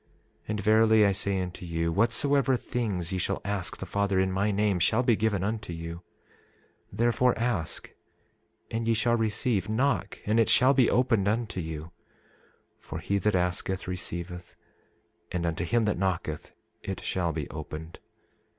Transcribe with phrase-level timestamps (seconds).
[0.47, 4.49] And verily I say unto you, whatsoever things ye shall ask the Father in my
[4.49, 5.97] name shall be given unto you.
[6.89, 7.91] 27:29 Therefore, ask,
[8.71, 11.91] and ye shall receive; knock, and it shall be opened unto you;
[12.79, 14.55] for he that asketh, receiveth;
[15.31, 17.99] and unto him that knocketh, it shall be opened.